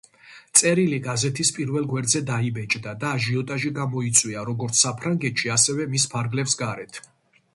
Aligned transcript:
წერილი 0.59 0.97
გაზეთის 1.07 1.51
პირველ 1.57 1.83
გვერდზე 1.91 2.21
დაიბეჭდა 2.29 2.95
და 3.03 3.11
აჟიოტაჟი 3.19 3.71
გამოიწვია, 3.77 4.47
როგორც 4.49 4.81
საფრანგეთში, 4.85 5.51
ასევე 5.57 5.89
მის 5.95 6.09
ფარგლებს 6.15 6.57
გარეთ. 6.63 6.99